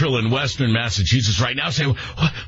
And 0.00 0.30
Western 0.30 0.72
Massachusetts 0.72 1.40
right 1.40 1.56
now 1.56 1.70
saying, 1.70 1.96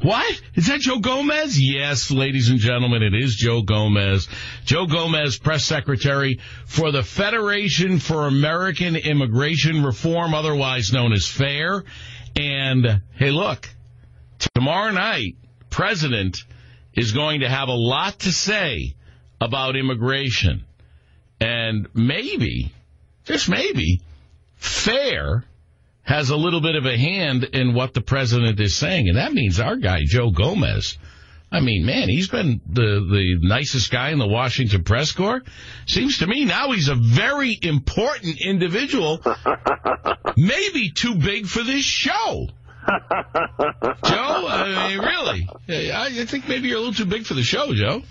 what? 0.02 0.40
Is 0.54 0.68
that 0.68 0.80
Joe 0.80 1.00
Gomez? 1.00 1.60
Yes, 1.60 2.10
ladies 2.10 2.48
and 2.48 2.60
gentlemen, 2.60 3.02
it 3.02 3.12
is 3.12 3.34
Joe 3.34 3.62
Gomez. 3.62 4.28
Joe 4.64 4.86
Gomez, 4.86 5.36
press 5.36 5.64
secretary 5.64 6.38
for 6.66 6.92
the 6.92 7.02
Federation 7.02 7.98
for 7.98 8.28
American 8.28 8.94
Immigration 8.94 9.82
Reform, 9.82 10.32
otherwise 10.32 10.92
known 10.92 11.12
as 11.12 11.26
FAIR. 11.26 11.84
And 12.36 13.02
hey, 13.16 13.32
look, 13.32 13.68
tomorrow 14.54 14.92
night, 14.92 15.36
President 15.70 16.44
is 16.94 17.10
going 17.10 17.40
to 17.40 17.48
have 17.48 17.68
a 17.68 17.74
lot 17.74 18.20
to 18.20 18.32
say 18.32 18.94
about 19.40 19.74
immigration. 19.74 20.64
And 21.40 21.88
maybe, 21.94 22.72
just 23.24 23.48
maybe, 23.48 24.02
FAIR 24.56 25.44
has 26.02 26.30
a 26.30 26.36
little 26.36 26.60
bit 26.60 26.74
of 26.74 26.86
a 26.86 26.96
hand 26.96 27.44
in 27.44 27.74
what 27.74 27.94
the 27.94 28.00
president 28.00 28.58
is 28.60 28.76
saying. 28.76 29.08
And 29.08 29.16
that 29.16 29.32
means 29.32 29.60
our 29.60 29.76
guy, 29.76 30.00
Joe 30.04 30.30
Gomez. 30.30 30.98
I 31.52 31.60
mean, 31.60 31.84
man, 31.84 32.08
he's 32.08 32.28
been 32.28 32.60
the, 32.68 32.82
the 32.82 33.38
nicest 33.40 33.90
guy 33.90 34.10
in 34.10 34.18
the 34.18 34.26
Washington 34.26 34.84
press 34.84 35.10
corps. 35.10 35.42
Seems 35.86 36.18
to 36.18 36.26
me 36.26 36.44
now 36.44 36.70
he's 36.70 36.88
a 36.88 36.94
very 36.94 37.58
important 37.60 38.40
individual. 38.40 39.20
maybe 40.36 40.92
too 40.94 41.16
big 41.16 41.46
for 41.46 41.62
this 41.64 41.84
show. 41.84 42.46
Joe, 42.86 44.46
I 44.48 44.88
mean, 44.88 44.98
really, 45.00 45.48
I 45.92 46.24
think 46.26 46.48
maybe 46.48 46.68
you're 46.68 46.78
a 46.78 46.80
little 46.80 46.94
too 46.94 47.04
big 47.04 47.26
for 47.26 47.34
the 47.34 47.42
show, 47.42 47.74
Joe. 47.74 48.02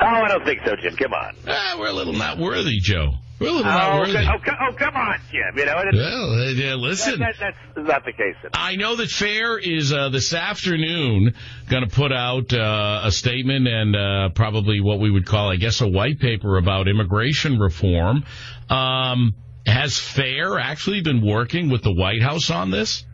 Oh, 0.00 0.04
I 0.04 0.28
don't 0.28 0.44
think 0.44 0.60
so, 0.64 0.74
Jim. 0.76 0.96
Come 0.96 1.12
on. 1.12 1.34
Ah, 1.46 1.76
we're 1.78 1.88
a 1.88 1.92
little 1.92 2.12
not 2.12 2.38
worthy, 2.38 2.78
Joe. 2.80 3.14
We're 3.42 3.48
a 3.48 3.52
little 3.52 3.72
oh. 3.72 4.04
Oh, 4.06 4.54
oh, 4.68 4.72
come 4.76 4.94
on, 4.94 5.18
Jim. 5.30 5.56
You 5.56 5.66
know, 5.66 5.82
well, 5.92 6.50
yeah, 6.50 6.74
listen. 6.74 7.18
That, 7.18 7.34
that, 7.40 7.54
that's 7.74 7.88
not 7.88 8.04
the 8.04 8.12
case. 8.12 8.36
I 8.54 8.76
know 8.76 8.94
that 8.96 9.10
FAIR 9.10 9.58
is 9.58 9.92
uh, 9.92 10.10
this 10.10 10.32
afternoon 10.32 11.34
going 11.68 11.88
to 11.88 11.94
put 11.94 12.12
out 12.12 12.52
uh, 12.52 13.02
a 13.04 13.10
statement 13.10 13.66
and 13.66 13.96
uh, 13.96 14.28
probably 14.34 14.80
what 14.80 15.00
we 15.00 15.10
would 15.10 15.26
call, 15.26 15.50
I 15.50 15.56
guess, 15.56 15.80
a 15.80 15.88
white 15.88 16.20
paper 16.20 16.56
about 16.56 16.86
immigration 16.86 17.58
reform. 17.58 18.24
Um, 18.70 19.34
has 19.66 19.98
FAIR 19.98 20.58
actually 20.58 21.02
been 21.02 21.26
working 21.26 21.68
with 21.68 21.82
the 21.82 21.92
White 21.92 22.22
House 22.22 22.50
on 22.50 22.70
this? 22.70 23.04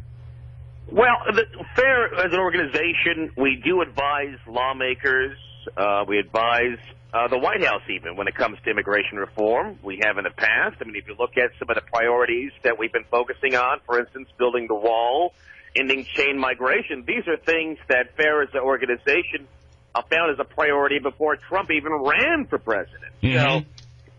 Well, 0.91 1.17
the, 1.33 1.45
FAIR 1.75 2.15
as 2.27 2.33
an 2.33 2.39
organization, 2.39 3.33
we 3.37 3.63
do 3.65 3.81
advise 3.83 4.37
lawmakers. 4.47 5.37
Uh, 5.77 6.05
we 6.07 6.19
advise 6.19 6.79
uh, 7.12 7.28
the 7.28 7.39
White 7.39 7.64
House 7.64 7.83
even 7.89 8.17
when 8.17 8.28
it 8.28 8.34
comes 8.34 8.59
to 8.64 8.70
immigration 8.70 9.19
reform. 9.19 9.78
We 9.83 10.01
have 10.05 10.19
in 10.19 10.25
the 10.25 10.31
past. 10.31 10.77
I 10.81 10.84
mean, 10.84 10.97
if 10.97 11.09
you 11.09 11.17
look 11.19 11.37
at 11.37 11.51
some 11.59 11.70
of 11.70 11.77
the 11.77 11.83
priorities 11.91 12.53
that 12.64 12.78
we've 12.78 12.92
been 12.92 13.06
focusing 13.11 13.55
on, 13.55 13.81
for 13.87 13.98
instance, 13.98 14.28
building 14.37 14.67
the 14.69 14.75
wall, 14.75 15.33
ending 15.75 16.05
chain 16.05 16.39
migration, 16.39 17.05
these 17.06 17.27
are 17.27 17.36
things 17.36 17.79
that 17.89 18.17
FAIR 18.17 18.42
as 18.42 18.48
an 18.53 18.61
organization 18.61 19.48
uh, 19.95 20.03
found 20.03 20.33
as 20.33 20.39
a 20.39 20.45
priority 20.45 20.98
before 20.98 21.36
Trump 21.36 21.70
even 21.70 21.92
ran 21.92 22.47
for 22.47 22.59
president. 22.59 23.12
Mm-hmm. 23.23 23.59
So, 23.61 23.64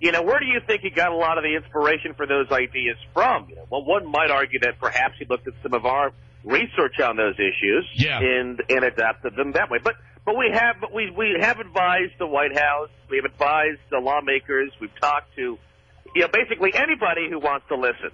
you 0.01 0.11
know, 0.11 0.23
where 0.23 0.39
do 0.39 0.45
you 0.45 0.59
think 0.65 0.81
he 0.81 0.89
got 0.89 1.11
a 1.11 1.15
lot 1.15 1.37
of 1.37 1.43
the 1.43 1.55
inspiration 1.55 2.13
for 2.15 2.25
those 2.25 2.49
ideas 2.51 2.97
from? 3.13 3.49
You 3.49 3.57
know, 3.57 3.65
well, 3.69 3.83
one 3.83 4.09
might 4.09 4.31
argue 4.31 4.59
that 4.61 4.79
perhaps 4.79 5.15
he 5.19 5.25
looked 5.25 5.47
at 5.47 5.53
some 5.61 5.73
of 5.73 5.85
our 5.85 6.11
research 6.43 6.99
on 7.01 7.17
those 7.17 7.35
issues 7.35 7.85
yeah. 7.95 8.19
and 8.19 8.61
and 8.69 8.83
adapted 8.83 9.35
them 9.35 9.51
that 9.53 9.69
way. 9.69 9.79
But 9.83 9.95
but 10.29 10.37
we 10.37 10.51
have 10.53 10.75
we 10.93 11.09
we 11.09 11.37
have 11.41 11.59
advised 11.59 12.13
the 12.19 12.27
White 12.27 12.55
House, 12.55 12.89
we 13.09 13.17
have 13.17 13.25
advised 13.25 13.79
the 13.89 13.97
lawmakers, 13.97 14.71
we've 14.79 14.95
talked 15.01 15.35
to 15.37 15.57
you 16.13 16.21
know 16.21 16.27
basically 16.31 16.71
anybody 16.75 17.27
who 17.31 17.39
wants 17.39 17.65
to 17.69 17.75
listen. 17.75 18.11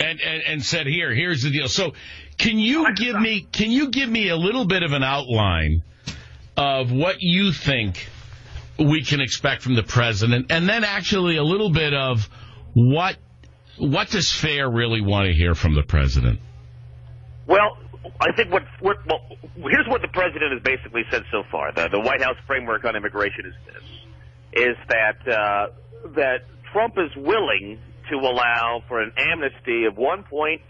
And, 0.00 0.22
and 0.22 0.42
and 0.42 0.64
said 0.64 0.86
here, 0.86 1.12
here's 1.12 1.42
the 1.42 1.50
deal. 1.50 1.68
So, 1.68 1.92
can 2.38 2.58
you 2.58 2.94
give 2.94 3.20
me 3.20 3.46
can 3.52 3.70
you 3.70 3.90
give 3.90 4.08
me 4.08 4.30
a 4.30 4.36
little 4.36 4.66
bit 4.66 4.82
of 4.82 4.92
an 4.92 5.02
outline 5.02 5.82
of 6.56 6.90
what 6.90 7.16
you 7.20 7.52
think 7.52 8.08
we 8.78 9.04
can 9.04 9.20
expect 9.20 9.60
from 9.60 9.74
the 9.74 9.82
president, 9.82 10.46
and 10.48 10.66
then 10.66 10.82
actually 10.82 11.36
a 11.36 11.44
little 11.44 11.70
bit 11.70 11.92
of 11.92 12.26
what 12.72 13.18
what 13.76 14.08
does 14.08 14.32
FAIR 14.32 14.70
really 14.70 15.02
want 15.02 15.26
to 15.26 15.34
hear 15.34 15.54
from 15.54 15.74
the 15.74 15.82
president? 15.82 16.40
Well, 17.46 17.76
I 18.20 18.32
think 18.32 18.52
what, 18.52 18.62
what 18.80 18.96
well, 19.06 19.20
here's 19.56 19.86
what 19.88 20.02
the 20.02 20.08
president 20.08 20.52
has 20.52 20.62
basically 20.62 21.02
said 21.10 21.22
so 21.30 21.42
far. 21.50 21.72
The, 21.72 21.88
the 21.88 22.00
White 22.00 22.22
House 22.22 22.36
framework 22.46 22.84
on 22.84 22.96
immigration 22.96 23.46
is 23.46 23.54
this: 23.66 23.82
is 24.66 24.76
that 24.88 25.28
uh, 25.28 25.66
that 26.14 26.44
Trump 26.72 26.94
is 26.98 27.14
willing 27.16 27.78
to 28.10 28.16
allow 28.16 28.82
for 28.88 29.00
an 29.00 29.12
amnesty 29.16 29.86
of 29.86 29.94
1.8 29.94 30.60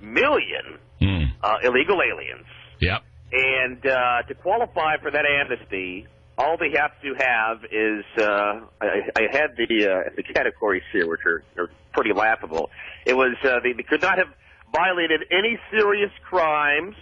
million 0.00 0.78
mm. 1.00 1.32
uh, 1.42 1.54
illegal 1.64 2.00
aliens. 2.00 2.46
Yep. 2.80 3.02
And 3.32 3.84
uh, 3.84 4.22
to 4.28 4.34
qualify 4.34 4.98
for 5.02 5.10
that 5.10 5.24
amnesty, 5.26 6.06
all 6.38 6.56
they 6.56 6.78
have 6.78 6.92
to 7.02 7.14
have 7.18 7.64
is 7.64 8.04
uh, 8.18 8.60
I, 8.80 9.10
I 9.16 9.22
had 9.32 9.56
the 9.56 9.88
uh, 9.88 10.10
the 10.16 10.22
categories 10.22 10.82
here, 10.92 11.08
which 11.08 11.20
are, 11.26 11.42
are 11.58 11.70
pretty 11.92 12.12
laughable. 12.12 12.70
It 13.06 13.14
was 13.14 13.36
uh, 13.44 13.60
they, 13.62 13.72
they 13.72 13.82
could 13.82 14.02
not 14.02 14.18
have 14.18 14.28
violated 14.76 15.22
any 15.30 15.58
serious 15.70 16.10
crimes. 16.28 16.96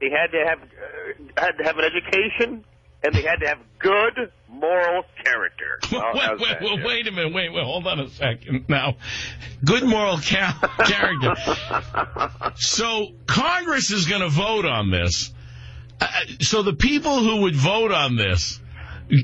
They 0.00 0.10
had 0.10 0.32
to 0.32 0.44
have 0.46 0.58
uh, 0.60 1.40
had 1.40 1.52
to 1.58 1.64
have 1.64 1.78
an 1.78 1.84
education, 1.84 2.64
and 3.04 3.14
they 3.14 3.22
had 3.22 3.36
to 3.40 3.48
have 3.48 3.58
good 3.78 4.32
moral 4.48 5.04
character. 5.24 5.78
Well, 5.92 6.12
wait, 6.14 6.40
wait, 6.40 6.56
wait, 6.60 6.84
wait, 6.84 7.06
a 7.06 7.12
minute. 7.12 7.34
Wait, 7.34 7.52
wait, 7.52 7.64
hold 7.64 7.86
on 7.86 8.00
a 8.00 8.08
second. 8.08 8.64
Now, 8.68 8.96
good 9.64 9.84
moral 9.84 10.16
ca- 10.18 10.74
character. 10.86 11.34
so 12.56 13.08
Congress 13.26 13.90
is 13.90 14.06
going 14.06 14.22
to 14.22 14.28
vote 14.30 14.64
on 14.64 14.90
this. 14.90 15.32
Uh, 16.00 16.06
so 16.40 16.62
the 16.62 16.72
people 16.72 17.18
who 17.18 17.42
would 17.42 17.54
vote 17.54 17.92
on 17.92 18.16
this 18.16 18.58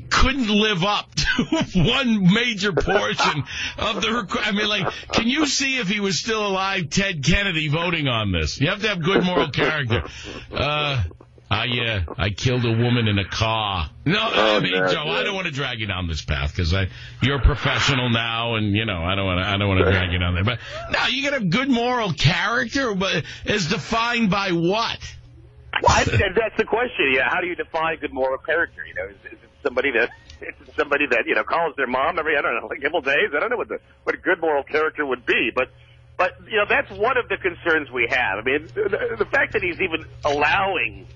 couldn't 0.09 0.47
live 0.49 0.83
up 0.83 1.13
to 1.15 1.43
one 1.75 2.33
major 2.33 2.73
portion 2.73 3.43
of 3.77 4.01
the. 4.01 4.11
request. 4.13 4.47
I 4.47 4.51
mean, 4.51 4.67
like, 4.67 4.87
can 5.13 5.27
you 5.27 5.45
see 5.45 5.77
if 5.77 5.87
he 5.87 5.99
was 5.99 6.19
still 6.19 6.45
alive, 6.45 6.89
Ted 6.89 7.23
Kennedy 7.23 7.67
voting 7.67 8.07
on 8.07 8.31
this? 8.31 8.59
You 8.59 8.69
have 8.69 8.81
to 8.81 8.87
have 8.89 9.01
good 9.03 9.23
moral 9.23 9.49
character. 9.49 10.03
Uh, 10.51 11.03
I 11.51 11.65
uh, 11.65 12.13
I 12.15 12.29
killed 12.29 12.63
a 12.63 12.71
woman 12.71 13.07
in 13.07 13.17
a 13.17 13.27
car. 13.27 13.89
No, 14.05 14.19
I 14.19 14.57
Oh, 14.57 14.61
mean, 14.61 14.73
no, 14.73 14.87
Joe, 14.87 15.05
no. 15.05 15.11
I 15.11 15.23
don't 15.23 15.33
want 15.33 15.47
to 15.47 15.51
drag 15.53 15.79
you 15.79 15.87
down 15.87 16.07
this 16.07 16.21
path 16.23 16.51
because 16.51 16.73
I 16.75 16.89
you're 17.23 17.37
a 17.37 17.41
professional 17.41 18.09
now, 18.11 18.55
and 18.55 18.75
you 18.75 18.85
know 18.85 19.03
I 19.03 19.15
don't 19.15 19.25
want 19.25 19.43
to 19.43 19.49
I 19.49 19.57
don't 19.57 19.67
want 19.67 19.79
to 19.83 19.91
drag 19.91 20.11
you 20.11 20.19
down 20.19 20.35
there. 20.35 20.43
But 20.43 20.59
no, 20.91 21.07
you 21.07 21.27
got 21.27 21.41
a 21.41 21.45
good 21.45 21.69
moral 21.69 22.13
character, 22.13 22.93
but 22.93 23.23
is 23.45 23.67
defined 23.67 24.29
by 24.29 24.51
what? 24.51 24.99
Well, 25.81 25.91
I, 25.97 26.03
that's 26.03 26.57
the 26.57 26.65
question. 26.65 27.13
Yeah, 27.13 27.29
how 27.29 27.41
do 27.41 27.47
you 27.47 27.55
define 27.55 27.97
good 27.99 28.13
moral 28.13 28.37
character? 28.39 28.81
You 28.85 28.93
know, 28.93 29.09
is, 29.09 29.15
is 29.33 29.39
it 29.43 29.48
somebody 29.63 29.91
that 29.91 30.09
somebody 30.79 31.05
that 31.11 31.23
you 31.27 31.35
know 31.35 31.43
calls 31.43 31.73
their 31.77 31.87
mom 31.87 32.19
every 32.19 32.37
I 32.37 32.41
don't 32.41 32.55
know 32.59 32.67
like 32.67 32.81
couple 32.81 33.01
days? 33.01 33.31
I 33.35 33.39
don't 33.39 33.49
know 33.49 33.57
what 33.57 33.69
the 33.69 33.79
what 34.03 34.15
a 34.15 34.21
good 34.21 34.39
moral 34.39 34.63
character 34.63 35.05
would 35.05 35.25
be, 35.25 35.51
but 35.53 35.67
but 36.17 36.31
you 36.49 36.57
know 36.57 36.65
that's 36.69 36.89
one 36.91 37.17
of 37.17 37.27
the 37.29 37.37
concerns 37.37 37.89
we 37.91 38.07
have. 38.09 38.39
I 38.39 38.43
mean, 38.43 38.69
the, 38.75 39.23
the 39.23 39.29
fact 39.31 39.53
that 39.53 39.61
he's 39.63 39.79
even 39.79 40.05
allowing 40.23 41.07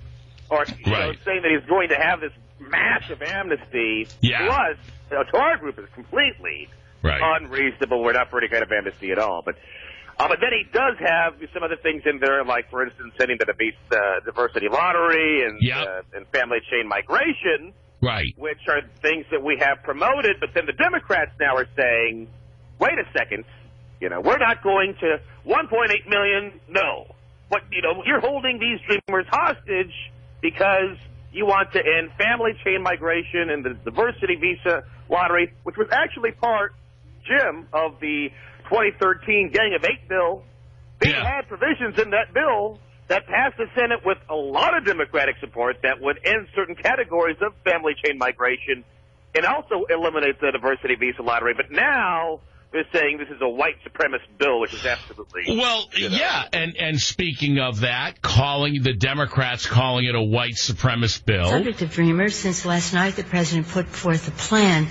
or 0.50 0.68
you 0.80 0.92
know, 0.92 1.12
saying 1.26 1.42
that 1.42 1.52
he's 1.52 1.68
going 1.70 1.90
to 1.90 1.96
have 1.98 2.20
this 2.22 2.34
massive 2.60 3.22
amnesty 3.24 4.08
Yeah. 4.22 4.46
plus 4.46 4.78
uh, 5.12 5.24
to 5.24 5.36
our 5.38 5.58
group 5.58 5.80
is 5.80 5.86
completely 5.96 6.70
Right. 7.04 7.20
unreasonable. 7.20 8.02
We're 8.02 8.14
not 8.16 8.30
for 8.30 8.40
any 8.40 8.48
kind 8.48 8.64
of 8.64 8.72
amnesty 8.72 9.12
at 9.12 9.20
all. 9.20 9.42
But 9.44 9.56
uh, 10.20 10.28
but 10.30 10.38
then 10.40 10.56
he 10.56 10.64
does 10.72 10.96
have 11.04 11.34
some 11.54 11.64
other 11.64 11.76
things 11.84 12.04
in 12.06 12.20
there, 12.22 12.46
like 12.46 12.70
for 12.70 12.86
instance, 12.86 13.12
sending 13.20 13.38
to 13.40 13.46
the 13.46 13.56
beast 13.60 13.76
uh, 13.92 14.24
diversity 14.24 14.70
lottery 14.72 15.44
and 15.44 15.60
Yep. 15.60 15.76
uh, 15.84 16.18
and 16.18 16.28
family 16.32 16.60
chain 16.72 16.88
migration, 16.88 17.74
Right. 18.04 18.34
which 18.38 18.60
are 18.68 18.82
things 19.02 19.26
that 19.32 19.42
we 19.44 19.58
have 19.60 19.82
promoted. 19.84 20.38
But 20.40 20.50
then 20.54 20.66
the 20.66 20.74
Democrats 20.74 21.32
now 21.40 21.56
are 21.56 21.68
saying, 21.78 22.28
wait 22.80 23.00
a 23.00 23.06
second, 23.18 23.46
you 24.02 24.10
know, 24.10 24.20
we're 24.20 24.38
not 24.38 24.62
going 24.62 24.96
to 25.00 25.20
1.8 25.48 26.10
million. 26.10 26.60
No, 26.70 27.08
what 27.48 27.62
you 27.72 27.82
know, 27.82 28.04
you're 28.06 28.20
holding 28.20 28.60
these 28.60 28.80
dreamers 28.88 29.26
hostage 29.32 29.94
because 30.42 30.98
you 31.32 31.46
want 31.46 31.72
to 31.74 31.80
end 31.80 32.12
family 32.18 32.52
chain 32.64 32.84
migration 32.84 33.50
and 33.50 33.64
the 33.64 33.74
diversity 33.86 34.36
visa 34.36 34.84
lottery, 35.10 35.54
which 35.64 35.78
was 35.78 35.88
actually 35.92 36.32
part, 36.32 36.74
Jim, 37.26 37.68
of 37.74 38.00
the 38.02 38.30
2013 38.70 39.52
Gang 39.54 39.74
of 39.76 39.86
Eight 39.86 40.08
bill. 40.10 40.44
They 41.00 41.10
Yeah. 41.12 41.24
had 41.24 41.48
provisions 41.48 42.00
in 42.00 42.12
that 42.12 42.34
bill 42.34 42.80
that 43.08 43.28
passed 43.28 43.58
the 43.58 43.68
Senate 43.76 44.00
with 44.06 44.18
a 44.30 44.36
lot 44.36 44.78
of 44.78 44.86
Democratic 44.86 45.36
support 45.40 45.78
that 45.84 46.00
would 46.00 46.20
end 46.24 46.48
certain 46.56 46.76
categories 46.76 47.38
of 47.42 47.54
family 47.64 47.94
chain 48.04 48.18
migration 48.18 48.84
and 49.36 49.46
also 49.46 49.86
eliminate 49.90 50.40
the 50.40 50.52
diversity 50.52 50.96
visa 50.96 51.22
lottery. 51.22 51.54
But 51.56 51.72
now 51.72 52.40
they're 52.72 52.86
saying 52.92 53.18
this 53.18 53.30
is 53.30 53.42
a 53.42 53.50
white 53.50 53.76
supremacist 53.86 54.38
bill, 54.38 54.60
which 54.60 54.74
is 54.74 54.86
absolutely 54.86 55.58
Well, 55.58 55.90
yeah, 55.96 56.48
and 56.54 56.76
and 56.78 57.00
speaking 57.00 57.60
of 57.60 57.82
that, 57.82 58.22
calling 58.22 58.82
the 58.82 58.94
Democrats 58.94 59.66
calling 59.66 60.06
it 60.06 60.16
a 60.16 60.22
white 60.22 60.56
supremacist 60.56 61.26
bill. 61.26 61.50
Subject 61.50 61.82
of 61.82 61.92
Dreamers, 61.92 62.36
since 62.36 62.66
last 62.66 62.94
night 62.94 63.16
the 63.16 63.24
president 63.24 63.68
put 63.68 63.88
forth 63.88 64.28
a 64.28 64.32
plan. 64.32 64.88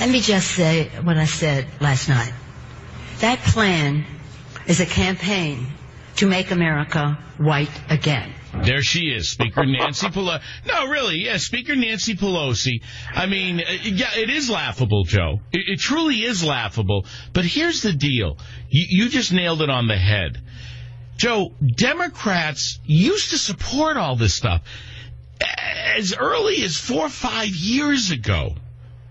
Let 0.00 0.10
me 0.10 0.20
just 0.20 0.50
say 0.50 0.90
what 1.02 1.16
I 1.16 1.24
said 1.24 1.66
last 1.80 2.08
night. 2.08 2.32
That 3.20 3.38
plan 3.38 4.04
is 4.66 4.80
a 4.80 4.86
campaign 4.86 5.68
to 6.16 6.26
make 6.26 6.50
America 6.50 7.18
white 7.38 7.70
again. 7.90 8.32
There 8.64 8.82
she 8.82 9.08
is, 9.08 9.30
Speaker 9.30 9.66
Nancy 9.66 10.06
Pelosi. 10.08 10.40
No, 10.66 10.86
really, 10.86 11.16
yeah, 11.24 11.36
Speaker 11.36 11.76
Nancy 11.76 12.14
Pelosi. 12.14 12.82
I 13.12 13.26
mean, 13.26 13.60
uh, 13.60 13.64
yeah, 13.82 14.16
it 14.16 14.30
is 14.30 14.48
laughable, 14.48 15.04
Joe. 15.04 15.40
It, 15.52 15.68
it 15.68 15.80
truly 15.80 16.22
is 16.24 16.42
laughable. 16.42 17.04
But 17.32 17.44
here's 17.44 17.82
the 17.82 17.92
deal. 17.92 18.38
You, 18.70 19.04
you 19.04 19.08
just 19.10 19.32
nailed 19.32 19.60
it 19.60 19.68
on 19.68 19.88
the 19.88 19.96
head. 19.96 20.40
Joe, 21.16 21.52
Democrats 21.76 22.78
used 22.84 23.30
to 23.30 23.38
support 23.38 23.96
all 23.96 24.16
this 24.16 24.34
stuff 24.34 24.62
as 25.96 26.14
early 26.14 26.62
as 26.62 26.76
four 26.76 27.06
or 27.06 27.10
five 27.10 27.48
years 27.48 28.10
ago. 28.10 28.54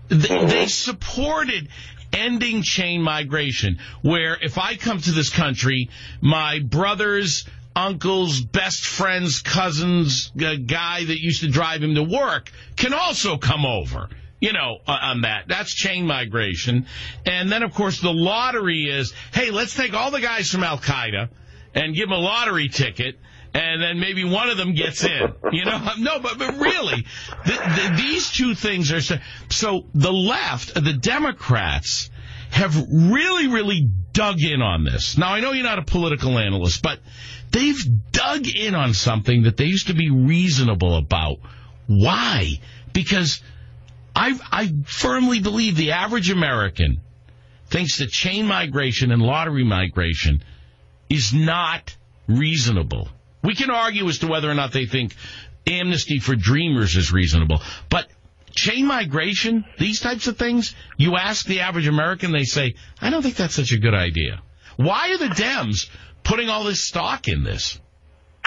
They, 0.08 0.44
they 0.46 0.66
supported 0.66 1.68
ending 2.12 2.62
chain 2.62 3.02
migration, 3.02 3.78
where 4.02 4.36
if 4.40 4.58
I 4.58 4.76
come 4.76 5.00
to 5.00 5.12
this 5.12 5.30
country, 5.30 5.90
my 6.20 6.60
brothers, 6.60 7.44
uncles, 7.74 8.40
best 8.40 8.86
friends, 8.86 9.40
cousins, 9.40 10.32
guy 10.36 11.04
that 11.04 11.20
used 11.20 11.42
to 11.42 11.48
drive 11.48 11.82
him 11.82 11.94
to 11.94 12.02
work 12.02 12.50
can 12.76 12.94
also 12.94 13.36
come 13.36 13.66
over. 13.66 14.08
You 14.38 14.52
know, 14.52 14.78
uh, 14.86 14.98
on 15.00 15.22
that. 15.22 15.48
That's 15.48 15.72
chain 15.72 16.06
migration. 16.06 16.86
And 17.24 17.50
then, 17.50 17.62
of 17.62 17.72
course, 17.72 18.02
the 18.02 18.12
lottery 18.12 18.84
is, 18.84 19.14
hey, 19.32 19.50
let's 19.50 19.74
take 19.74 19.94
all 19.94 20.10
the 20.10 20.20
guys 20.20 20.50
from 20.50 20.62
Al 20.62 20.76
Qaeda 20.76 21.30
and 21.74 21.94
give 21.94 22.10
them 22.10 22.18
a 22.18 22.20
lottery 22.20 22.68
ticket 22.68 23.18
and 23.56 23.82
then 23.82 23.98
maybe 23.98 24.22
one 24.22 24.50
of 24.50 24.58
them 24.58 24.74
gets 24.74 25.02
in. 25.02 25.32
You 25.50 25.64
know, 25.64 25.78
no, 25.98 26.18
but, 26.20 26.38
but 26.38 26.58
really, 26.58 27.06
the, 27.44 27.52
the, 27.52 27.94
these 27.96 28.30
two 28.30 28.54
things 28.54 28.92
are 28.92 29.00
so, 29.00 29.16
so. 29.48 29.86
The 29.94 30.12
left, 30.12 30.74
the 30.74 30.92
Democrats, 30.92 32.10
have 32.50 32.76
really, 32.76 33.48
really 33.48 33.88
dug 34.12 34.40
in 34.40 34.60
on 34.60 34.84
this. 34.84 35.16
Now, 35.16 35.32
I 35.32 35.40
know 35.40 35.52
you're 35.52 35.64
not 35.64 35.78
a 35.78 35.84
political 35.84 36.38
analyst, 36.38 36.82
but 36.82 37.00
they've 37.50 37.82
dug 38.12 38.46
in 38.46 38.74
on 38.74 38.92
something 38.92 39.44
that 39.44 39.56
they 39.56 39.64
used 39.64 39.88
to 39.88 39.94
be 39.94 40.10
reasonable 40.10 40.96
about. 40.96 41.38
Why? 41.86 42.60
Because 42.92 43.42
I, 44.14 44.38
I 44.52 44.72
firmly 44.84 45.40
believe 45.40 45.76
the 45.76 45.92
average 45.92 46.30
American 46.30 47.00
thinks 47.68 47.98
that 47.98 48.10
chain 48.10 48.46
migration 48.46 49.12
and 49.12 49.22
lottery 49.22 49.64
migration 49.64 50.42
is 51.08 51.32
not 51.32 51.96
reasonable. 52.26 53.08
We 53.46 53.54
can 53.54 53.70
argue 53.70 54.08
as 54.08 54.18
to 54.18 54.26
whether 54.26 54.50
or 54.50 54.54
not 54.54 54.72
they 54.72 54.86
think 54.86 55.14
amnesty 55.68 56.18
for 56.18 56.34
dreamers 56.34 56.96
is 56.96 57.12
reasonable, 57.12 57.62
but 57.88 58.08
chain 58.50 58.86
migration, 58.86 59.64
these 59.78 60.00
types 60.00 60.26
of 60.26 60.36
things, 60.36 60.74
you 60.96 61.16
ask 61.16 61.46
the 61.46 61.60
average 61.60 61.86
American, 61.86 62.32
they 62.32 62.42
say, 62.42 62.74
I 63.00 63.10
don't 63.10 63.22
think 63.22 63.36
that's 63.36 63.54
such 63.54 63.70
a 63.70 63.78
good 63.78 63.94
idea. 63.94 64.42
Why 64.76 65.12
are 65.12 65.18
the 65.18 65.32
Dems 65.32 65.88
putting 66.24 66.48
all 66.48 66.64
this 66.64 66.82
stock 66.82 67.28
in 67.28 67.44
this? 67.44 67.78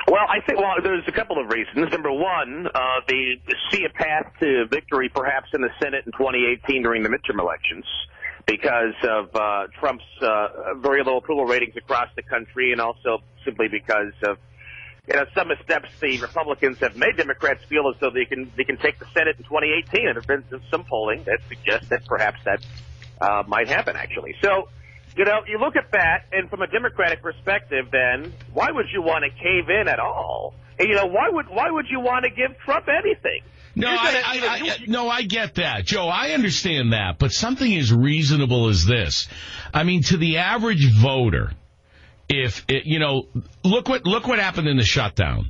Well, 0.05 0.25
I 0.27 0.45
think 0.45 0.59
well, 0.59 0.73
there's 0.83 1.07
a 1.07 1.11
couple 1.11 1.39
of 1.39 1.49
reasons. 1.49 1.91
Number 1.93 2.11
one, 2.11 2.67
uh, 2.67 2.79
they 3.07 3.39
see 3.71 3.85
a 3.85 3.89
path 3.89 4.33
to 4.41 4.65
victory, 4.69 5.07
perhaps 5.07 5.47
in 5.53 5.61
the 5.61 5.69
Senate 5.81 6.05
in 6.07 6.11
2018 6.11 6.83
during 6.83 7.03
the 7.03 7.09
midterm 7.09 7.39
elections, 7.39 7.85
because 8.45 8.95
of 9.03 9.33
uh, 9.33 9.67
Trump's 9.79 10.03
uh, 10.21 10.73
very 10.81 11.03
low 11.03 11.17
approval 11.17 11.45
ratings 11.45 11.77
across 11.77 12.07
the 12.15 12.23
country, 12.23 12.71
and 12.73 12.81
also 12.81 13.19
simply 13.45 13.67
because 13.67 14.13
of 14.23 14.37
you 15.09 15.15
know, 15.15 15.25
some 15.33 15.49
of 15.49 15.57
the 15.57 15.63
steps 15.63 15.89
the 15.99 16.19
Republicans 16.19 16.77
have 16.79 16.95
made 16.95 17.17
Democrats 17.17 17.63
feel 17.65 17.89
as 17.89 17.99
though 17.99 18.11
they 18.11 18.25
can 18.25 18.51
they 18.55 18.63
can 18.63 18.77
take 18.77 18.99
the 18.99 19.05
Senate 19.13 19.37
in 19.37 19.43
2018, 19.43 20.07
and 20.07 20.15
there 20.15 20.37
has 20.37 20.43
been 20.43 20.61
some 20.69 20.83
polling 20.83 21.23
that 21.23 21.39
suggests 21.47 21.89
that 21.89 22.05
perhaps 22.05 22.39
that 22.45 22.63
uh, 23.19 23.43
might 23.47 23.67
happen 23.67 23.95
actually. 23.95 24.35
So, 24.41 24.69
you 25.17 25.25
know, 25.25 25.39
you 25.47 25.57
look 25.57 25.75
at 25.75 25.91
that, 25.93 26.25
and 26.31 26.47
from 26.49 26.61
a 26.61 26.67
Democratic 26.67 27.23
perspective, 27.23 27.87
then 27.91 28.33
why 28.53 28.69
would 28.71 28.85
you 28.93 29.01
want 29.01 29.25
to 29.25 29.31
cave 29.31 29.69
in 29.69 29.87
at 29.87 29.99
all? 29.99 30.53
And, 30.77 30.87
you 30.87 30.95
know, 30.95 31.07
why 31.07 31.29
would 31.29 31.49
why 31.49 31.71
would 31.71 31.87
you 31.89 32.01
want 32.01 32.25
to 32.25 32.29
give 32.29 32.55
Trump 32.59 32.85
anything? 32.87 33.41
No, 33.75 33.87
gonna, 33.87 33.99
I, 33.99 34.21
I, 34.23 34.73
I, 34.73 34.77
no, 34.87 35.09
I 35.09 35.23
get 35.23 35.55
that, 35.55 35.85
Joe. 35.85 36.07
I 36.07 36.31
understand 36.31 36.93
that, 36.93 37.17
but 37.17 37.31
something 37.31 37.73
as 37.75 37.91
reasonable 37.91 38.67
as 38.67 38.85
this. 38.85 39.27
I 39.73 39.83
mean, 39.83 40.03
to 40.03 40.17
the 40.17 40.37
average 40.37 40.91
voter, 40.93 41.51
if 42.29 42.63
it, 42.67 42.85
you 42.85 42.99
know, 42.99 43.27
look 43.63 43.89
what 43.89 44.05
look 44.05 44.27
what 44.27 44.39
happened 44.39 44.67
in 44.67 44.77
the 44.77 44.85
shutdown. 44.85 45.49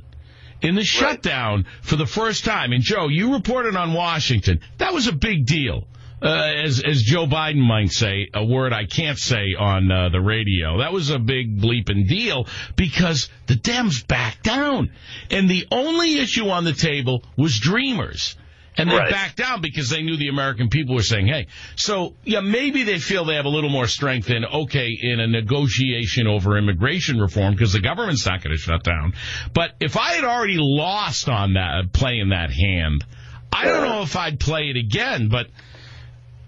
In 0.62 0.74
the 0.74 0.84
shutdown, 0.84 1.64
for 1.82 1.96
the 1.96 2.06
first 2.06 2.44
time, 2.44 2.72
and 2.72 2.82
Joe, 2.82 3.08
you 3.08 3.32
reported 3.32 3.76
on 3.76 3.94
Washington. 3.94 4.60
That 4.78 4.92
was 4.92 5.06
a 5.06 5.12
big 5.12 5.46
deal. 5.46 5.86
Uh, 6.22 6.52
as 6.64 6.82
as 6.82 7.02
Joe 7.02 7.26
Biden 7.26 7.66
might 7.66 7.90
say, 7.90 8.28
a 8.34 8.44
word 8.44 8.74
I 8.74 8.84
can't 8.84 9.18
say 9.18 9.54
on 9.58 9.90
uh, 9.90 10.10
the 10.10 10.20
radio. 10.20 10.78
That 10.78 10.92
was 10.92 11.08
a 11.08 11.18
big 11.18 11.58
bleeping 11.58 12.06
deal 12.06 12.46
because 12.76 13.30
the 13.46 13.54
Dems 13.54 14.06
backed 14.06 14.42
down, 14.42 14.90
and 15.30 15.48
the 15.48 15.66
only 15.70 16.18
issue 16.18 16.48
on 16.48 16.64
the 16.64 16.74
table 16.74 17.24
was 17.38 17.58
Dreamers. 17.58 18.36
And 18.80 18.90
they 18.90 18.96
right. 18.96 19.10
backed 19.10 19.36
down 19.36 19.60
because 19.60 19.90
they 19.90 20.02
knew 20.02 20.16
the 20.16 20.28
American 20.28 20.68
people 20.68 20.94
were 20.94 21.02
saying, 21.02 21.26
hey. 21.26 21.46
So, 21.76 22.14
yeah, 22.24 22.40
maybe 22.40 22.82
they 22.84 22.98
feel 22.98 23.24
they 23.24 23.34
have 23.34 23.44
a 23.44 23.50
little 23.50 23.70
more 23.70 23.86
strength 23.86 24.30
in, 24.30 24.44
okay, 24.44 24.88
in 25.00 25.20
a 25.20 25.26
negotiation 25.26 26.26
over 26.26 26.56
immigration 26.56 27.18
reform 27.18 27.54
because 27.54 27.72
the 27.72 27.80
government's 27.80 28.26
not 28.26 28.42
going 28.42 28.56
to 28.56 28.60
shut 28.60 28.82
down. 28.82 29.14
But 29.54 29.72
if 29.80 29.96
I 29.96 30.12
had 30.12 30.24
already 30.24 30.56
lost 30.58 31.28
on 31.28 31.54
that, 31.54 31.70
uh, 31.70 31.82
playing 31.92 32.30
that 32.30 32.50
hand, 32.50 33.04
I 33.52 33.64
don't 33.64 33.88
know 33.88 34.02
if 34.02 34.16
I'd 34.16 34.40
play 34.40 34.70
it 34.70 34.76
again, 34.76 35.28
but. 35.28 35.46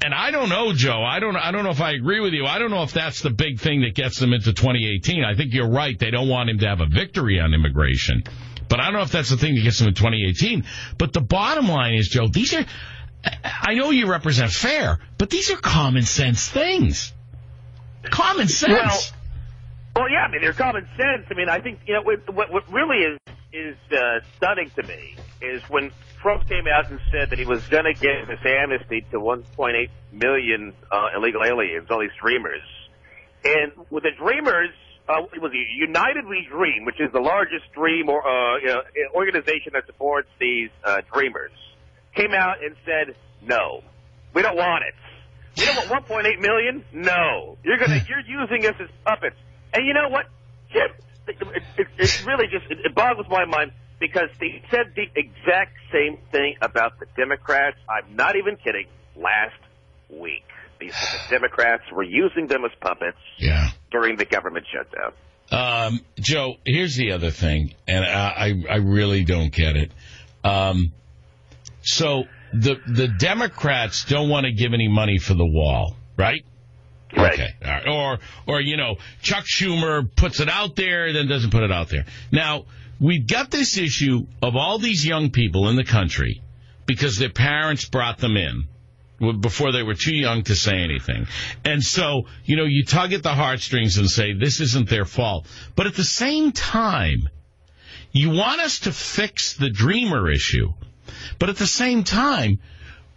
And 0.05 0.13
I 0.13 0.33
don't 0.33 0.49
know, 0.49 0.73
Joe. 0.73 1.01
I 1.01 1.21
don't. 1.21 1.37
I 1.37 1.53
don't 1.53 1.63
know 1.63 1.71
if 1.71 1.81
I 1.81 1.93
agree 1.93 2.19
with 2.19 2.33
you. 2.33 2.45
I 2.45 2.59
don't 2.59 2.73
know 2.73 2.83
if 2.83 2.93
that's 2.93 3.21
the 3.21 3.31
big 3.31 3.61
thing 3.61 3.83
that 3.83 3.95
gets 3.95 4.19
them 4.19 4.33
into 4.33 4.53
2018. 4.53 5.23
I 5.23 5.37
think 5.37 5.55
you're 5.55 5.71
right. 5.71 5.97
They 5.97 6.11
don't 6.11 6.29
want 6.29 6.51
him 6.51 6.59
to 6.59 6.67
have 6.67 6.81
a 6.81 6.87
victory 6.87 7.39
on 7.39 7.55
immigration. 7.55 8.25
But 8.73 8.81
I 8.81 8.85
don't 8.85 8.95
know 8.95 9.03
if 9.03 9.13
that's 9.13 9.29
the 9.29 9.37
thing 9.37 9.55
that 9.57 9.61
gets 9.65 9.81
them 9.81 9.89
in 9.89 9.95
2018. 9.95 10.65
But 10.97 11.13
the 11.13 11.21
bottom 11.21 11.69
line 11.69 11.93
is, 11.93 12.09
Joe, 12.09 12.27
these 12.27 12.55
are, 12.55 12.65
I 13.45 13.75
know 13.75 13.91
you 13.91 14.07
represent 14.07 14.51
fair, 14.51 14.99
but 15.19 15.29
these 15.29 15.51
are 15.51 15.59
common 15.59 16.05
sense 16.05 16.49
things. 16.49 17.13
Common 18.05 18.49
sense. 18.49 18.73
Well, 18.73 20.05
well 20.05 20.11
yeah, 20.11 20.25
I 20.27 20.31
mean, 20.33 20.41
they're 20.41 20.55
common 20.55 20.89
sense. 20.97 21.27
I 21.31 21.35
mean, 21.35 21.51
I 21.51 21.61
think, 21.61 21.81
you 21.87 21.93
know, 21.93 22.03
what, 22.33 22.51
what 22.51 22.73
really 22.73 22.97
is, 22.97 23.19
is 23.53 23.77
uh, 23.93 24.21
stunning 24.39 24.71
to 24.77 24.83
me 24.85 25.17
is 25.43 25.61
when 25.69 25.91
Trump 26.23 26.49
came 26.49 26.65
out 26.67 26.91
and 26.91 26.99
said 27.11 27.29
that 27.29 27.39
he 27.39 27.45
was 27.45 27.63
going 27.69 27.85
to 27.85 27.93
give 27.93 28.27
this 28.27 28.41
amnesty 28.43 29.05
to 29.11 29.19
1.8 29.19 29.91
million 30.13 30.73
uh, 30.91 31.09
illegal 31.15 31.43
aliens, 31.45 31.89
all 31.91 32.01
these 32.01 32.09
dreamers. 32.19 32.63
And 33.45 33.73
with 33.91 34.05
the 34.05 34.13
dreamers, 34.19 34.71
uh, 35.13 35.27
it 35.35 35.41
was 35.41 35.53
United 35.53 36.27
We 36.27 36.47
Dream, 36.51 36.85
which 36.85 37.01
is 37.01 37.13
the 37.13 37.21
largest 37.21 37.73
dream 37.75 38.09
or 38.09 38.27
uh, 38.27 38.59
you 38.59 38.67
know, 38.69 38.83
organization 39.15 39.73
that 39.75 39.87
supports 39.87 40.29
these 40.41 40.71
uh, 40.85 41.03
dreamers, 41.13 41.53
came 42.15 42.33
out 42.33 42.65
and 42.65 42.75
said, 42.85 43.15
"No, 43.43 43.83
we 44.35 44.43
don't 44.43 44.57
want 44.57 44.85
it. 44.89 44.95
We 45.59 45.67
don't 45.67 45.91
want 45.91 46.07
1.8 46.09 46.41
million. 46.41 46.85
No, 46.93 47.59
you're 47.63 47.79
gonna 47.79 48.01
you're 48.09 48.21
using 48.21 48.67
us 48.67 48.75
as 48.81 48.89
puppets." 49.05 49.37
And 49.75 49.87
you 49.87 49.95
know 49.95 50.09
what, 50.09 50.27
Jim? 50.73 50.89
It, 51.29 51.37
it, 51.79 51.87
it 51.99 52.27
really 52.27 52.47
just 52.47 52.71
it, 52.71 52.79
it 52.85 52.95
boggles 52.95 53.27
my 53.29 53.45
mind 53.45 53.73
because 54.01 54.29
they 54.41 54.63
said 54.71 54.95
the 54.97 55.09
exact 55.15 55.77
same 55.93 56.19
thing 56.33 56.57
about 56.61 56.99
the 56.99 57.07
Democrats. 57.17 57.77
I'm 57.89 58.17
not 58.17 58.37
even 58.37 58.57
kidding. 58.57 58.87
Last 59.15 59.61
week. 60.09 60.45
These 60.83 60.95
the 60.95 61.39
Democrats 61.39 61.85
were 61.93 62.03
using 62.03 62.49
them 62.49 62.65
as 62.65 62.73
puppets 62.81 63.19
yeah. 63.39 63.71
during 63.93 64.17
the 64.17 64.25
government 64.25 64.67
shutdown. 64.73 65.13
Um, 65.53 66.01
Joe, 66.19 66.55
here's 66.65 66.97
the 66.97 67.13
other 67.13 67.31
thing, 67.31 67.75
and 67.87 68.05
I, 68.05 68.55
I 68.69 68.77
really 68.77 69.25
don't 69.25 69.53
get 69.53 69.77
it. 69.77 69.93
Um, 70.43 70.93
so 71.83 72.25
the 72.53 72.77
the 72.87 73.09
Democrats 73.09 74.05
don't 74.07 74.29
want 74.29 74.47
to 74.47 74.53
give 74.53 74.73
any 74.73 74.89
money 74.89 75.19
for 75.19 75.35
the 75.35 75.47
wall, 75.47 75.95
right? 76.17 76.45
Right. 77.17 77.35
Okay. 77.35 77.49
Right. 77.63 77.87
Or 77.87 78.19
or 78.47 78.61
you 78.61 78.77
know, 78.77 78.97
Chuck 79.21 79.45
Schumer 79.45 80.09
puts 80.17 80.41
it 80.41 80.49
out 80.49 80.75
there, 80.75 81.13
then 81.13 81.29
doesn't 81.29 81.51
put 81.51 81.63
it 81.63 81.71
out 81.71 81.91
there. 81.91 82.07
Now 82.33 82.65
we've 82.99 83.27
got 83.27 83.51
this 83.51 83.77
issue 83.77 84.27
of 84.43 84.57
all 84.57 84.79
these 84.79 85.07
young 85.07 85.31
people 85.31 85.69
in 85.69 85.77
the 85.77 85.85
country 85.85 86.41
because 86.87 87.19
their 87.19 87.31
parents 87.31 87.85
brought 87.89 88.19
them 88.19 88.37
in 88.37 88.67
before 89.41 89.73
they 89.73 89.83
were 89.83 89.95
too 89.95 90.15
young 90.15 90.43
to 90.45 90.55
say 90.55 90.77
anything. 90.77 91.27
And 91.65 91.83
so, 91.83 92.25
you 92.45 92.57
know, 92.57 92.65
you 92.65 92.85
tug 92.85 93.13
at 93.13 93.23
the 93.23 93.35
heartstrings 93.35 93.99
and 93.99 94.11
say, 94.11 94.33
this 94.33 94.61
isn't 94.61 94.89
their 94.89 95.05
fault. 95.05 95.47
But 95.77 95.87
at 95.87 95.95
the 95.95 96.05
same 96.05 96.53
time, 96.53 97.29
you 98.11 98.31
want 98.31 98.61
us 98.61 98.81
to 98.81 98.93
fix 98.93 99.55
the 99.55 99.71
dreamer 99.71 100.31
issue. 100.31 100.73
But 101.39 101.49
at 101.49 101.57
the 101.57 101.67
same 101.67 102.05
time, 102.05 102.59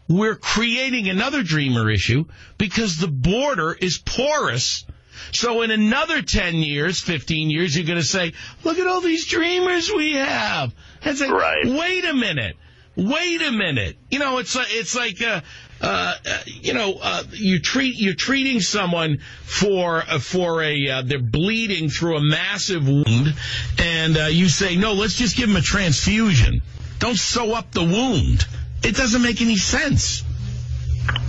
we're 0.07 0.35
creating 0.35 1.09
another 1.09 1.43
dreamer 1.43 1.89
issue 1.89 2.25
because 2.57 2.97
the 2.97 3.07
border 3.07 3.73
is 3.73 3.97
porous. 3.97 4.85
So 5.31 5.61
in 5.63 5.71
another 5.71 6.21
10 6.21 6.55
years, 6.55 6.99
15 6.99 7.49
years, 7.49 7.75
you're 7.75 7.85
going 7.85 7.99
to 7.99 8.05
say, 8.05 8.33
look 8.63 8.77
at 8.77 8.87
all 8.87 9.01
these 9.01 9.25
dreamers 9.25 9.91
we 9.91 10.13
have. 10.13 10.73
And 11.01 11.17
say, 11.17 11.29
right. 11.29 11.65
wait 11.65 12.05
a 12.05 12.13
minute. 12.13 12.55
Wait 12.95 13.41
a 13.41 13.51
minute. 13.51 13.97
You 14.09 14.19
know, 14.19 14.37
it's 14.37 14.55
like, 14.55 14.67
it's 14.69 14.95
like, 14.95 15.21
uh, 15.21 15.41
uh, 15.85 16.15
uh, 16.25 16.37
you 16.47 16.73
know, 16.73 16.97
uh, 16.99 17.23
you 17.31 17.59
treat 17.59 17.95
you're 17.95 18.15
treating 18.15 18.59
someone 18.59 19.19
for 19.43 20.01
uh, 20.01 20.17
for 20.17 20.63
a 20.63 20.89
uh, 20.89 21.01
they're 21.03 21.19
bleeding 21.19 21.89
through 21.89 22.17
a 22.17 22.21
massive 22.21 22.87
wound, 22.87 23.35
and 23.77 24.17
you 24.33 24.49
say 24.49 24.75
no, 24.75 24.93
let's 24.93 25.13
just 25.13 25.37
give 25.37 25.47
them 25.47 25.57
a 25.57 25.61
transfusion. 25.61 26.61
Don't 26.97 27.17
sew 27.17 27.53
up 27.53 27.71
the 27.71 27.83
wound. 27.83 28.47
It 28.83 28.95
doesn't 28.95 29.21
make 29.21 29.41
any 29.41 29.57
sense. 29.57 30.23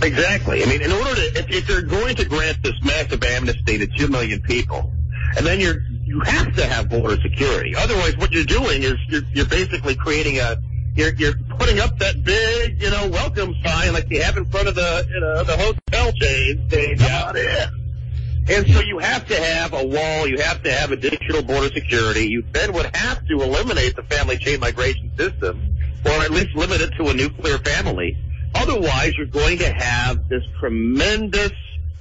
Exactly. 0.01 0.63
I 0.63 0.65
mean, 0.65 0.81
in 0.81 0.91
order 0.91 1.13
to, 1.13 1.39
if, 1.39 1.49
if 1.49 1.67
they're 1.67 1.83
going 1.83 2.15
to 2.15 2.25
grant 2.25 2.63
this 2.63 2.73
massive 2.83 3.23
amnesty 3.23 3.77
to 3.77 3.85
two 3.85 4.07
million 4.07 4.41
people, 4.41 4.91
and 5.37 5.45
then 5.45 5.59
you're 5.59 5.81
you 6.03 6.21
have 6.21 6.55
to 6.55 6.65
have 6.65 6.89
border 6.89 7.21
security. 7.21 7.75
Otherwise, 7.75 8.17
what 8.17 8.31
you're 8.31 8.43
doing 8.43 8.81
is 8.81 8.95
you're, 9.07 9.21
you're 9.33 9.45
basically 9.45 9.93
creating 9.93 10.39
a 10.39 10.57
you're 10.95 11.13
you're 11.13 11.35
putting 11.67 11.81
up 11.81 11.99
that 11.99 12.23
big 12.23 12.81
you 12.81 12.89
know 12.89 13.09
welcome 13.09 13.53
sign 13.61 13.91
like 13.91 14.09
you 14.09 14.21
have 14.21 14.37
in 14.37 14.45
front 14.45 14.69
of 14.69 14.75
the 14.75 15.05
you 15.13 15.19
know 15.19 15.43
the 15.43 15.57
hotel 15.57 16.13
chain 16.13 16.65
saying 16.69 16.95
Yeah. 16.97 17.07
"Come 17.07 17.29
on 17.29 17.37
in." 17.37 18.55
And 18.55 18.73
so 18.73 18.79
you 18.79 18.99
have 18.99 19.27
to 19.27 19.35
have 19.35 19.73
a 19.73 19.85
wall, 19.85 20.25
you 20.25 20.37
have 20.37 20.63
to 20.63 20.71
have 20.71 20.91
additional 20.91 21.41
border 21.41 21.67
security. 21.73 22.27
You 22.29 22.45
then 22.53 22.71
would 22.71 22.95
have 22.95 23.27
to 23.27 23.41
eliminate 23.41 23.97
the 23.97 24.03
family 24.03 24.37
chain 24.37 24.61
migration 24.61 25.11
system, 25.17 25.75
or 26.05 26.11
at 26.11 26.31
least 26.31 26.55
limit 26.55 26.79
it 26.79 26.91
to 26.95 27.09
a 27.09 27.13
nuclear 27.13 27.57
family. 27.57 28.17
Otherwise, 28.55 29.15
you're 29.17 29.25
going 29.25 29.57
to 29.57 29.69
have 29.73 30.29
this 30.29 30.43
tremendous 30.61 31.51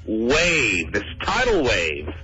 wave, 0.07 0.93
this 0.93 1.03
tidal 1.21 1.65
wave 1.65 2.15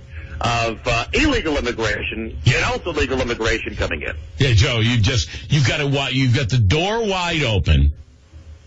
of 0.41 0.79
uh, 0.85 1.05
illegal 1.13 1.57
immigration 1.57 2.37
and 2.45 2.65
also 2.65 2.91
legal 2.91 3.21
immigration 3.21 3.75
coming 3.75 4.01
in. 4.01 4.15
Yeah, 4.37 4.53
Joe, 4.53 4.79
you 4.79 4.99
just 4.99 5.29
you've 5.51 5.67
got 5.67 5.77
to 5.77 6.15
you've 6.15 6.35
got 6.35 6.49
the 6.49 6.57
door 6.57 7.05
wide 7.05 7.43
open 7.43 7.93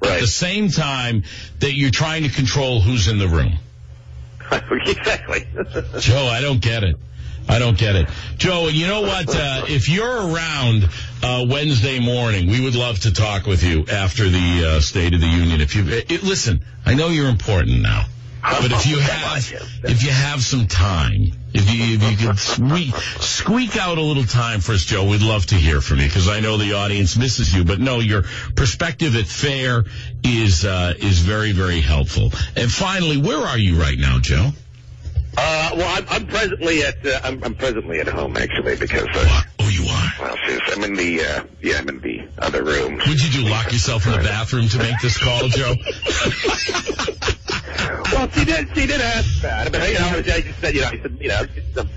right. 0.03 0.13
at 0.13 0.21
the 0.21 0.27
same 0.27 0.69
time 0.69 1.25
that 1.61 1.73
you're 1.73 1.91
trying 1.91 2.25
to 2.25 2.29
control 2.29 2.81
who's 2.81 3.09
in 3.09 3.19
the 3.19 3.29
room. 3.29 3.59
exactly. 4.71 5.47
Joe, 6.01 6.27
I 6.27 6.41
don't 6.41 6.61
get 6.61 6.85
it. 6.85 6.97
I 7.49 7.59
don't 7.59 7.79
get 7.79 7.95
it. 7.95 8.09
Joe, 8.39 8.69
you 8.69 8.89
know 8.89 9.03
what? 9.03 9.29
Uh, 9.29 9.65
if 9.69 9.89
you're 9.89 10.05
around 10.05 10.89
uh, 11.23 11.47
Wednesday 11.49 12.01
morning, 12.01 12.49
we 12.49 12.61
would 12.61 12.75
love 12.75 13.01
to 13.01 13.13
talk 13.13 13.47
with 13.47 13.63
you 13.63 13.87
after 13.87 14.29
the 14.29 14.65
uh, 14.67 14.81
State 14.81 15.15
of 15.15 15.21
the 15.21 15.29
Union. 15.29 15.61
If 15.61 15.77
you 15.77 15.85
it, 15.87 16.25
listen, 16.25 16.65
I 16.85 16.95
know 16.95 17.09
you're 17.09 17.29
important 17.29 17.83
now, 17.83 18.07
but 18.43 18.73
if 18.73 18.87
you 18.87 18.99
have 19.01 19.39
if 19.85 20.03
you 20.03 20.11
have 20.11 20.43
some 20.43 20.67
time, 20.67 21.27
if 21.69 21.75
you 21.75 21.97
if 21.97 22.21
you 22.21 22.27
could 22.29 22.39
squeak, 22.39 22.95
squeak 23.21 23.77
out 23.77 23.99
a 23.99 24.03
little 24.03 24.25
time 24.25 24.61
for 24.61 24.73
us, 24.73 24.85
Joe, 24.85 25.05
we'd 25.09 25.23
love 25.23 25.47
to 25.47 25.55
hear 25.55 25.81
from 25.81 25.99
you 26.01 26.07
because 26.07 26.29
I 26.29 26.41
know 26.41 26.57
the 26.57 26.75
audience 26.75 27.17
misses 27.17 27.55
you. 27.55 27.65
But 27.65 27.81
no, 27.81 28.01
your 28.01 28.23
perspective 28.55 29.17
at 29.17 29.27
fair 29.27 29.85
is 30.25 30.65
uh, 30.65 30.95
is 30.99 31.21
very 31.21 31.53
very 31.53 31.81
helpful. 31.81 32.31
And 32.57 32.71
finally, 32.71 33.17
where 33.17 33.39
are 33.41 33.59
you 33.59 33.81
right 33.81 33.99
now, 33.99 34.19
Joe? 34.21 34.51
Uh, 35.39 35.71
well, 35.77 35.99
I'm, 35.99 36.07
I'm 36.09 36.27
presently 36.29 36.83
at 36.83 37.05
uh, 37.07 37.21
I'm, 37.23 37.45
I'm 37.45 37.55
presently 37.55 38.01
at 38.01 38.09
home 38.09 38.37
actually 38.39 38.77
because 38.77 39.07
uh, 39.13 39.43
Oh, 39.61 39.69
you 39.69 39.83
are. 39.85 40.13
well, 40.21 40.37
sis, 40.47 40.61
I'm 40.75 40.85
in 40.85 40.95
the 40.95 41.21
uh, 41.23 41.45
yeah 41.61 41.79
I'm 41.79 41.89
in 41.91 42.01
the 42.01 42.27
other 42.39 42.63
room. 42.65 42.95
Would 43.07 43.23
you 43.23 43.43
do 43.43 43.49
lock 43.51 43.71
yourself 43.73 44.07
in 44.07 44.13
the 44.13 44.19
bathroom 44.19 44.69
to 44.69 44.79
make 44.79 44.99
this 45.03 45.19
call, 45.19 45.49
Joe? 45.49 45.75
Well, 48.13 48.31
she 48.31 48.45
did. 48.45 48.69
She 48.75 48.87
did 48.87 49.01
ask 49.01 49.41
that, 49.43 49.73
but 49.73 49.89
you 49.89 49.99
know, 49.99 50.09
I 50.19 50.41
just 50.41 50.59
said, 50.61 50.75
you 50.75 50.81
know, 50.83 50.87
I 50.89 50.99
said, 50.99 51.19
you 51.21 51.29
know, 51.29 51.43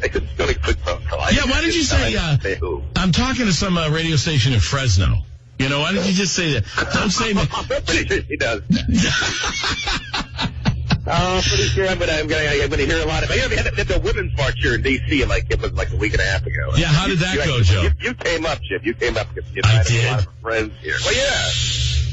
I 0.04 0.08
could 0.08 0.28
go 0.38 0.48
to 0.48 0.54
quick 0.60 0.78
phone 0.80 1.04
call. 1.06 1.20
I 1.22 1.30
Yeah, 1.30 1.46
why 1.46 1.62
did 1.62 1.76
you 1.76 1.84
say, 1.84 2.16
Uh, 2.16 2.38
say 2.40 2.56
who? 2.56 2.84
I'm 2.96 3.12
talking 3.12 3.46
to 3.46 3.54
some 3.54 3.78
uh, 3.78 3.90
radio 3.90 4.16
station 4.16 4.54
in 4.54 4.60
Fresno. 4.60 5.18
You 5.60 5.68
know, 5.70 5.80
why 5.82 5.94
don't 5.94 6.06
you 6.06 6.14
just 6.14 6.34
say 6.36 6.54
that? 6.54 6.64
Don't 6.94 7.12
say 7.12 7.32
I'm 7.54 7.66
pretty 7.84 8.08
sure 8.08 8.22
she 8.24 8.38
does. 8.38 8.62
Oh, 11.12 11.42
pretty 11.48 11.64
sure 11.70 11.88
I'm 11.88 11.98
gonna, 11.98 12.12
I'm 12.12 12.28
gonna, 12.28 12.44
I'm 12.48 12.70
gonna 12.70 12.84
hear 12.86 13.02
a 13.02 13.06
lot 13.06 13.24
of. 13.24 13.32
You 13.32 13.38
know, 13.42 13.48
they 13.48 13.56
had 13.56 13.74
the, 13.74 13.84
the 13.84 14.00
women's 14.00 14.36
march 14.38 14.54
here 14.62 14.76
in 14.76 14.84
D.C. 14.84 15.26
like 15.26 15.48
it 15.50 15.60
was 15.60 15.74
like 15.74 15.92
a 15.92 15.96
week 15.96 16.12
and 16.14 16.22
a 16.22 16.26
half 16.26 16.46
ago. 16.46 16.70
Yeah, 16.76 16.86
how 16.88 17.08
did 17.08 17.18
that 17.20 17.34
you, 17.34 17.46
go, 17.46 17.58
actually- 17.60 17.64
Joe? 17.64 17.82
You, 17.82 17.90
you 18.10 18.14
came 18.14 18.46
up, 18.46 18.62
Chip. 18.62 18.86
You 18.86 18.94
came 18.94 19.18
up 19.18 19.28
because 19.34 19.50
you 19.56 19.62
know, 19.64 19.70
I 19.70 19.72
I 19.72 19.78
had 19.78 19.86
did. 19.88 20.06
a 20.06 20.12
lot 20.12 20.20
of 20.28 20.34
friends 20.42 20.74
here. 20.82 20.96
Well, 21.04 21.16
yeah, 21.16 21.50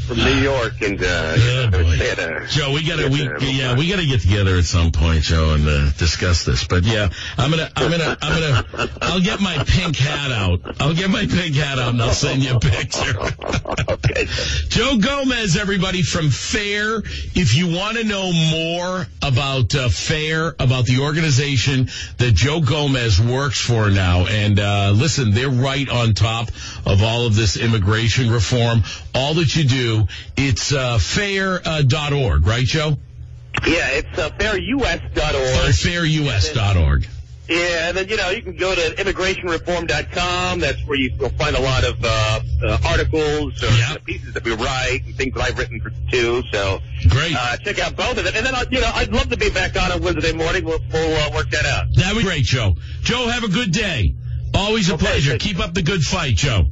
from 0.06 0.18
New 0.18 0.34
York 0.40 0.80
and 0.82 1.00
uh, 1.02 1.36
Yeah, 1.38 1.70
boy. 1.70 1.96
they 1.96 2.08
had 2.08 2.18
a- 2.18 2.46
Joe, 2.48 2.72
we 2.72 2.86
gotta, 2.86 3.08
we, 3.08 3.22
Yeah, 3.24 3.38
yeah, 3.40 3.76
we 3.76 3.88
gotta 3.90 4.06
get 4.06 4.20
together 4.20 4.56
at 4.56 4.64
some 4.64 4.92
point, 4.92 5.22
Joe, 5.22 5.54
and 5.54 5.66
uh, 5.68 5.90
discuss 5.98 6.44
this. 6.44 6.66
But 6.66 6.84
yeah, 6.84 7.08
I'm 7.36 7.50
gonna, 7.50 7.70
I'm 7.76 7.90
gonna, 7.90 8.16
I'm 8.22 8.40
gonna, 8.72 8.90
I'll 9.02 9.20
get 9.20 9.40
my 9.40 9.62
pink 9.64 9.96
hat 9.96 10.30
out. 10.32 10.60
I'll 10.80 10.94
get 10.94 11.10
my 11.10 11.26
pink 11.26 11.54
hat 11.56 11.78
out 11.78 11.90
and 11.90 12.02
I'll 12.02 12.12
send 12.12 12.42
you 12.42 12.56
a 12.56 12.60
picture. 12.60 13.18
okay. 13.88 14.26
Joe 14.68 14.98
Gomez, 14.98 15.56
everybody 15.56 16.02
from 16.02 16.30
FAIR. 16.30 16.98
If 17.34 17.56
you 17.56 17.74
want 17.76 17.96
to 17.98 18.04
know 18.04 18.32
more 18.32 19.06
about 19.22 19.74
uh, 19.74 19.88
FAIR, 19.88 20.54
about 20.60 20.84
the 20.86 21.00
organization 21.00 21.88
that 22.18 22.32
Joe 22.34 22.60
Gomez 22.60 23.20
works 23.20 23.60
for 23.60 23.90
now, 23.90 24.26
and 24.26 24.58
uh, 24.60 24.92
listen, 24.94 25.32
they're 25.32 25.50
right 25.50 25.88
on 25.88 26.14
top 26.14 26.50
of 26.86 27.02
all 27.02 27.26
of 27.26 27.34
this 27.34 27.56
immigration 27.56 28.30
reform. 28.30 28.84
All 29.14 29.34
that 29.34 29.54
you 29.56 29.64
do, 29.64 30.06
it's 30.36 30.72
uh, 30.72 30.98
fair.org, 30.98 32.46
right, 32.46 32.64
Joe? 32.64 32.96
Yeah, 33.66 33.88
it's 33.90 34.18
uh, 34.18 34.30
fairus.org. 34.30 35.74
Fairus.org. 35.74 37.08
Yeah, 37.48 37.88
and 37.88 37.96
then, 37.96 38.08
you 38.08 38.16
know, 38.16 38.30
you 38.30 38.42
can 38.42 38.56
go 38.56 38.74
to 38.74 39.00
immigration.reform.com. 39.00 40.58
That's 40.58 40.84
where 40.84 40.98
you, 40.98 41.12
you'll 41.18 41.28
find 41.30 41.54
a 41.54 41.60
lot 41.60 41.84
of 41.84 41.94
uh, 42.02 42.40
uh, 42.64 42.78
articles 42.86 43.62
or 43.62 43.68
Yep. 43.68 44.04
pieces 44.04 44.34
that 44.34 44.44
we 44.44 44.52
write 44.54 45.02
and 45.06 45.14
things 45.14 45.32
that 45.34 45.42
I've 45.44 45.56
written 45.58 45.80
for, 45.80 45.90
too. 46.10 46.42
So 46.52 46.80
Great. 47.08 47.36
uh, 47.38 47.56
check 47.58 47.78
out 47.78 47.94
both 47.96 48.18
of 48.18 48.24
them. 48.24 48.34
And 48.36 48.44
then, 48.44 48.54
uh, 48.54 48.64
you 48.70 48.80
know, 48.80 48.90
I'd 48.92 49.12
love 49.12 49.30
to 49.30 49.36
be 49.36 49.48
back 49.50 49.80
on 49.80 49.92
on 49.92 50.02
Wednesday 50.02 50.32
morning. 50.32 50.64
We'll, 50.64 50.80
we'll 50.92 51.16
uh, 51.16 51.30
work 51.36 51.50
that 51.50 51.66
out. 51.66 51.86
That'd 51.94 52.16
be 52.18 52.24
great, 52.24 52.42
Joe. 52.44 52.74
Joe, 53.02 53.28
have 53.28 53.44
a 53.44 53.48
good 53.48 53.70
day. 53.70 54.16
Always 54.56 54.88
a 54.88 54.94
Okay, 54.94 55.04
pleasure. 55.04 55.38
Keep 55.38 55.60
up 55.60 55.74
the 55.74 55.82
good 55.82 56.02
fight, 56.02 56.34
Joe. 56.34 56.64